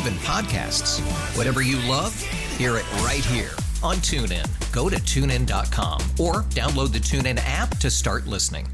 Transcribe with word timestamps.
even 0.00 0.14
podcasts. 0.20 0.98
Whatever 1.36 1.60
you 1.60 1.76
love, 1.86 2.18
hear 2.56 2.78
it 2.78 2.90
right 3.02 3.24
here 3.24 3.50
on 3.82 3.96
TuneIn. 3.96 4.72
Go 4.72 4.88
to 4.88 4.96
tunein.com 4.96 6.00
or 6.18 6.44
download 6.48 6.92
the 6.92 6.98
TuneIn 6.98 7.38
app 7.44 7.76
to 7.78 7.90
start 7.90 8.26
listening. 8.26 8.66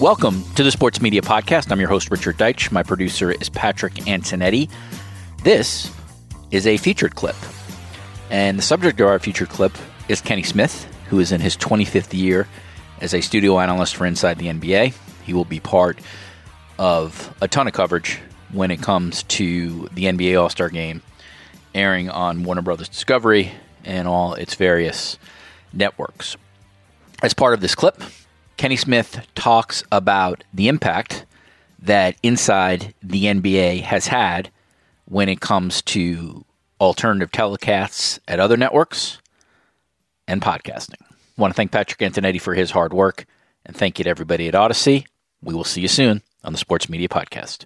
Welcome 0.00 0.44
to 0.54 0.62
the 0.62 0.70
Sports 0.70 1.02
Media 1.02 1.20
Podcast. 1.20 1.70
I'm 1.70 1.80
your 1.80 1.88
host, 1.88 2.10
Richard 2.10 2.38
Deitsch. 2.38 2.70
My 2.72 2.84
producer 2.84 3.32
is 3.32 3.50
Patrick 3.50 3.94
Antonetti. 3.94 4.70
This 5.42 5.92
is 6.52 6.66
a 6.66 6.78
featured 6.78 7.16
clip. 7.16 7.36
And 8.30 8.56
the 8.56 8.62
subject 8.62 8.98
of 9.00 9.08
our 9.08 9.18
featured 9.18 9.48
clip 9.50 9.76
is 10.08 10.20
Kenny 10.20 10.44
Smith, 10.44 10.86
who 11.08 11.20
is 11.20 11.32
in 11.32 11.40
his 11.40 11.56
25th 11.56 12.12
year 12.12 12.48
as 13.00 13.14
a 13.14 13.20
studio 13.20 13.58
analyst 13.58 13.96
for 13.96 14.06
Inside 14.06 14.38
the 14.38 14.46
NBA. 14.46 14.94
He 15.24 15.32
will 15.32 15.44
be 15.44 15.60
part 15.60 15.98
of 16.78 17.34
a 17.40 17.48
ton 17.48 17.66
of 17.66 17.72
coverage 17.72 18.20
when 18.52 18.70
it 18.70 18.80
comes 18.80 19.22
to 19.24 19.88
the 19.92 20.04
NBA 20.04 20.40
All 20.40 20.48
Star 20.48 20.68
game 20.68 21.02
airing 21.74 22.08
on 22.08 22.44
Warner 22.44 22.62
Brothers 22.62 22.88
Discovery 22.88 23.52
and 23.84 24.08
all 24.08 24.34
its 24.34 24.54
various 24.54 25.18
networks. 25.72 26.36
As 27.22 27.34
part 27.34 27.54
of 27.54 27.60
this 27.60 27.74
clip, 27.74 28.02
Kenny 28.56 28.76
Smith 28.76 29.26
talks 29.34 29.84
about 29.92 30.44
the 30.52 30.68
impact 30.68 31.26
that 31.80 32.16
Inside 32.22 32.94
the 33.02 33.24
NBA 33.24 33.82
has 33.82 34.08
had 34.08 34.50
when 35.04 35.28
it 35.28 35.40
comes 35.40 35.82
to 35.82 36.44
alternative 36.80 37.30
telecasts 37.30 38.18
at 38.28 38.40
other 38.40 38.56
networks 38.56 39.18
and 40.28 40.40
podcasting. 40.40 41.00
I 41.00 41.40
want 41.40 41.52
to 41.52 41.56
thank 41.56 41.72
Patrick 41.72 41.98
Antonetti 41.98 42.40
for 42.40 42.54
his 42.54 42.70
hard 42.70 42.92
work 42.92 43.24
and 43.66 43.74
thank 43.74 43.98
you 43.98 44.04
to 44.04 44.10
everybody 44.10 44.46
at 44.46 44.54
Audacy. 44.54 45.06
We 45.42 45.54
will 45.54 45.64
see 45.64 45.80
you 45.80 45.88
soon 45.88 46.22
on 46.44 46.52
the 46.52 46.58
Sports 46.58 46.88
Media 46.88 47.08
Podcast. 47.08 47.64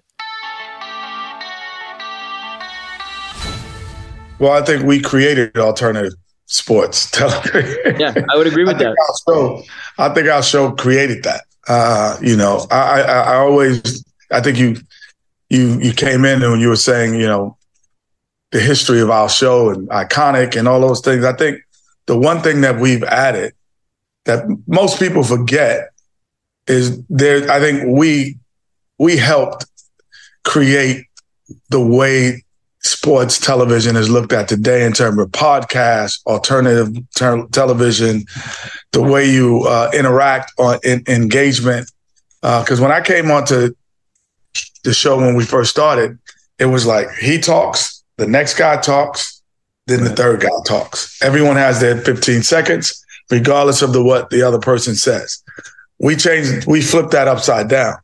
Well, 4.39 4.51
I 4.51 4.61
think 4.65 4.83
we 4.83 4.99
created 4.99 5.57
alternative 5.57 6.13
sports 6.47 7.11
television. 7.11 7.99
Yeah, 7.99 8.13
I 8.31 8.37
would 8.37 8.47
agree 8.47 8.65
with 8.65 8.77
I 8.77 8.79
that. 8.79 8.87
Our 8.87 9.35
show, 9.35 9.63
I 9.97 10.09
think 10.09 10.27
our 10.27 10.43
show 10.43 10.71
created 10.71 11.23
that. 11.23 11.41
Uh, 11.67 12.17
you 12.21 12.35
know, 12.35 12.65
I, 12.71 13.01
I, 13.01 13.21
I 13.21 13.35
always, 13.35 14.03
I 14.31 14.41
think 14.41 14.57
you, 14.57 14.77
you, 15.49 15.79
you 15.79 15.93
came 15.93 16.25
in 16.25 16.43
and 16.43 16.59
you 16.59 16.69
were 16.69 16.75
saying, 16.75 17.15
you 17.15 17.27
know, 17.27 17.57
the 18.51 18.59
history 18.59 19.01
of 19.01 19.09
our 19.09 19.29
show 19.29 19.69
and 19.69 19.87
iconic 19.89 20.57
and 20.57 20.67
all 20.67 20.79
those 20.79 21.01
things. 21.01 21.25
I 21.25 21.33
think 21.33 21.62
the 22.05 22.17
one 22.17 22.41
thing 22.41 22.61
that 22.61 22.79
we've 22.79 23.03
added 23.03 23.53
that 24.25 24.45
most 24.67 24.99
people 24.99 25.23
forget 25.23 25.89
is 26.67 27.01
there. 27.09 27.49
I 27.51 27.59
think 27.59 27.83
we, 27.87 28.37
we 28.97 29.17
helped 29.17 29.65
create 30.43 31.05
the 31.69 31.79
way 31.79 32.43
sports 32.79 33.39
television 33.39 33.95
is 33.95 34.09
looked 34.09 34.33
at 34.33 34.47
today 34.47 34.85
in 34.85 34.93
terms 34.93 35.17
of 35.17 35.29
podcasts, 35.29 36.19
alternative 36.25 36.95
ter- 37.15 37.47
television, 37.47 38.25
the 38.91 39.01
way 39.01 39.29
you 39.29 39.63
uh, 39.63 39.89
interact 39.93 40.51
on 40.57 40.79
in, 40.83 41.03
engagement. 41.07 41.89
Because 42.41 42.81
when 42.81 42.91
I 42.91 42.99
came 42.99 43.31
onto 43.31 43.73
the 44.83 44.93
show 44.93 45.17
when 45.17 45.35
we 45.35 45.45
first 45.45 45.71
started, 45.71 46.19
it 46.59 46.65
was 46.65 46.85
like 46.85 47.07
he 47.19 47.39
talks, 47.39 48.03
the 48.17 48.27
next 48.27 48.57
guy 48.57 48.77
talks, 48.77 49.32
then 49.87 50.03
the 50.03 50.09
third 50.09 50.41
guy 50.41 50.49
talks. 50.65 51.21
Everyone 51.21 51.55
has 51.55 51.81
their 51.81 51.99
15 51.99 52.43
seconds, 52.43 53.05
regardless 53.29 53.81
of 53.81 53.93
the 53.93 54.03
what 54.03 54.29
the 54.29 54.41
other 54.41 54.59
person 54.59 54.95
says. 54.95 55.43
We 55.99 56.15
changed, 56.15 56.65
we 56.67 56.81
flipped 56.81 57.11
that 57.11 57.27
upside 57.27 57.67
down, 57.67 57.95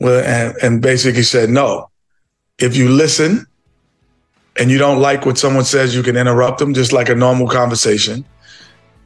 and, 0.00 0.54
and 0.62 0.82
basically 0.82 1.22
said, 1.22 1.50
no, 1.50 1.90
if 2.58 2.76
you 2.76 2.88
listen 2.88 3.46
and 4.58 4.70
you 4.70 4.78
don't 4.78 5.00
like 5.00 5.26
what 5.26 5.36
someone 5.36 5.64
says, 5.64 5.94
you 5.94 6.02
can 6.02 6.16
interrupt 6.16 6.58
them 6.58 6.74
just 6.74 6.92
like 6.92 7.08
a 7.08 7.14
normal 7.14 7.48
conversation. 7.48 8.24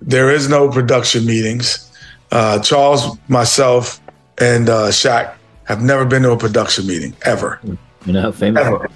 There 0.01 0.31
is 0.31 0.49
no 0.49 0.71
production 0.71 1.27
meetings. 1.27 1.91
Uh, 2.31 2.61
Charles, 2.61 3.19
myself, 3.29 4.01
and 4.39 4.69
uh, 4.69 4.89
Shaq 4.89 5.35
have 5.65 5.83
never 5.83 6.05
been 6.05 6.23
to 6.23 6.33
a 6.33 6.37
production 6.37 6.87
meeting 6.87 7.15
ever. 7.23 7.61
You 8.07 8.13
know 8.13 8.23
how 8.23 8.33
famous. 8.33 8.65
Ever. 8.65 8.89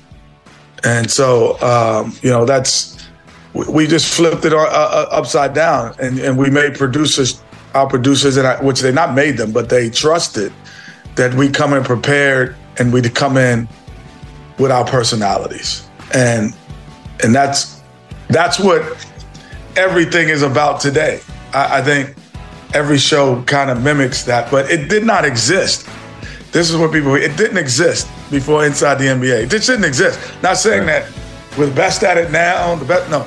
And 0.85 1.11
so, 1.11 1.61
um, 1.61 2.15
you 2.23 2.31
know, 2.31 2.45
that's 2.45 2.94
we, 3.55 3.87
just 3.87 4.13
flipped 4.13 4.45
it 4.45 4.53
uh, 4.53 4.57
uh, 4.57 5.09
upside 5.11 5.55
down, 5.55 5.95
and, 6.01 6.19
and 6.19 6.37
we 6.37 6.51
made 6.51 6.75
producers, 6.75 7.43
our 7.75 7.89
producers, 7.89 8.37
and 8.37 8.47
I, 8.47 8.63
which 8.63 8.81
they 8.81 8.93
not 8.93 9.15
made 9.15 9.37
them, 9.37 9.53
but 9.53 9.69
they 9.69 9.91
trusted 9.91 10.53
that 11.15 11.33
we 11.35 11.49
come 11.49 11.73
in 11.73 11.85
prepared 11.85 12.57
and 12.79 12.93
we 12.93 13.01
come 13.03 13.37
in 13.37 13.69
with 14.59 14.73
our 14.73 14.85
personalities, 14.85 15.89
and 16.13 16.55
and 17.23 17.35
that's 17.35 17.81
that's 18.29 18.59
what 18.59 18.83
everything 19.77 20.29
is 20.29 20.43
about 20.43 20.81
today. 20.81 21.21
I, 21.53 21.79
I 21.79 21.83
think 21.83 22.17
every 22.75 22.99
show 22.99 23.41
kind 23.43 23.71
of 23.71 23.83
mimics 23.83 24.25
that, 24.25 24.51
but 24.51 24.71
it 24.71 24.89
did 24.89 25.05
not 25.05 25.25
exist. 25.25 25.89
This 26.51 26.71
is 26.71 26.77
what 26.77 26.93
people, 26.93 27.15
it 27.15 27.37
didn't 27.37 27.59
exist 27.59 28.09
before 28.31 28.65
Inside 28.67 28.97
the 28.97 29.05
NBA. 29.05 29.45
It 29.45 29.51
just 29.51 29.67
didn't 29.67 29.85
exist. 29.85 30.21
Not 30.43 30.57
saying 30.57 30.87
that 30.87 31.11
we're 31.57 31.67
the 31.67 31.75
best 31.75 32.03
at 32.03 32.17
it 32.17 32.31
now, 32.31 32.75
the 32.77 32.85
best, 32.85 33.11
no, 33.11 33.27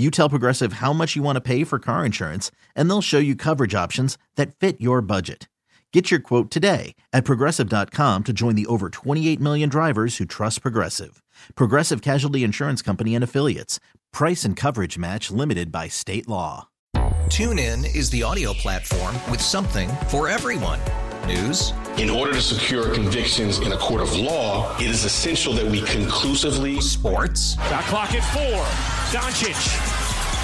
You 0.00 0.10
tell 0.10 0.30
Progressive 0.30 0.74
how 0.74 0.94
much 0.94 1.14
you 1.14 1.22
want 1.22 1.36
to 1.36 1.42
pay 1.42 1.62
for 1.62 1.78
car 1.78 2.06
insurance, 2.06 2.50
and 2.74 2.88
they'll 2.88 3.02
show 3.02 3.18
you 3.18 3.36
coverage 3.36 3.74
options 3.74 4.16
that 4.36 4.54
fit 4.54 4.80
your 4.80 5.02
budget. 5.02 5.46
Get 5.92 6.10
your 6.10 6.20
quote 6.20 6.50
today 6.50 6.94
at 7.12 7.26
progressive.com 7.26 8.24
to 8.24 8.32
join 8.32 8.54
the 8.54 8.64
over 8.64 8.88
28 8.88 9.38
million 9.38 9.68
drivers 9.68 10.16
who 10.16 10.24
trust 10.24 10.62
Progressive. 10.62 11.22
Progressive 11.54 12.00
Casualty 12.00 12.42
Insurance 12.42 12.80
Company 12.80 13.14
and 13.14 13.22
Affiliates. 13.22 13.78
Price 14.10 14.42
and 14.42 14.56
coverage 14.56 14.96
match 14.96 15.30
limited 15.30 15.70
by 15.70 15.88
state 15.88 16.26
law. 16.26 16.68
TuneIn 17.26 17.94
is 17.94 18.08
the 18.08 18.22
audio 18.22 18.54
platform 18.54 19.14
with 19.30 19.42
something 19.42 19.90
for 20.08 20.28
everyone. 20.30 20.80
News. 21.26 21.74
In 21.98 22.08
order 22.08 22.32
to 22.32 22.40
secure 22.40 22.94
convictions 22.94 23.58
in 23.58 23.72
a 23.72 23.76
court 23.76 24.00
of 24.00 24.16
law, 24.16 24.74
it 24.78 24.86
is 24.86 25.04
essential 25.04 25.52
that 25.52 25.66
we 25.66 25.82
conclusively. 25.82 26.80
Sports. 26.80 27.56
Shot 27.68 27.84
clock 27.84 28.14
at 28.14 28.24
four. 28.32 28.64
Doncic. 29.12 29.89